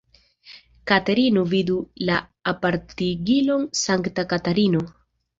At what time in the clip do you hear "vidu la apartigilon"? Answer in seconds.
1.49-3.67